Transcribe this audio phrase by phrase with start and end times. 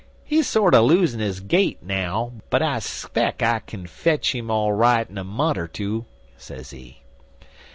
[0.23, 5.07] He sorter losin' his gait now, but I speck I kin fetch 'im all right
[5.07, 7.03] in a mont' er so,' sezee.